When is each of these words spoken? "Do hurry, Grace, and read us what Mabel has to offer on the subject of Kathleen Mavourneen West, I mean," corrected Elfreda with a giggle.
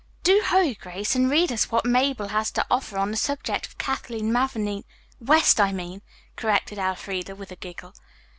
"Do 0.23 0.41
hurry, 0.45 0.73
Grace, 0.73 1.13
and 1.13 1.29
read 1.29 1.51
us 1.51 1.69
what 1.71 1.85
Mabel 1.85 2.29
has 2.29 2.49
to 2.53 2.65
offer 2.71 2.97
on 2.97 3.11
the 3.11 3.17
subject 3.17 3.67
of 3.67 3.77
Kathleen 3.77 4.33
Mavourneen 4.33 4.83
West, 5.19 5.59
I 5.61 5.71
mean," 5.71 6.01
corrected 6.35 6.79
Elfreda 6.79 7.35
with 7.35 7.51
a 7.51 7.55
giggle. 7.55 7.93